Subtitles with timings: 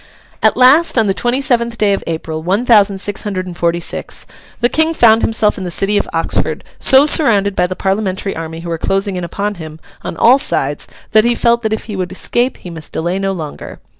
[0.41, 3.79] At last, on the twenty seventh day of April, one thousand six hundred and forty
[3.79, 4.25] six,
[4.59, 8.61] the King found himself in the city of Oxford, so surrounded by the Parliamentary army
[8.61, 11.95] who were closing in upon him on all sides that he felt that if he
[11.95, 13.79] would escape he must delay no longer.